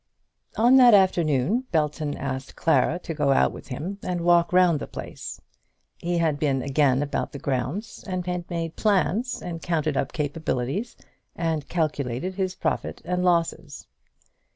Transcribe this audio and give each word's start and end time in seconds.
On 0.57 0.77
that 0.77 0.95
afternoon 0.95 1.65
Belton 1.71 2.17
asked 2.17 2.55
Clara 2.55 2.97
to 2.97 3.13
go 3.13 3.31
out 3.31 3.51
with 3.51 3.67
him, 3.67 3.99
and 4.01 4.21
walk 4.21 4.51
round 4.51 4.79
the 4.79 4.87
place. 4.87 5.39
He 5.99 6.17
had 6.17 6.39
been 6.39 6.63
again 6.63 7.03
about 7.03 7.33
the 7.33 7.37
grounds, 7.37 8.03
and 8.07 8.25
had 8.25 8.49
made 8.49 8.75
plans, 8.75 9.43
and 9.43 9.61
counted 9.61 9.95
up 9.95 10.11
capabilities, 10.11 10.97
and 11.35 11.69
calculated 11.69 12.33
his 12.33 12.55
profit 12.55 13.03
and 13.05 13.23
losses. 13.23 13.85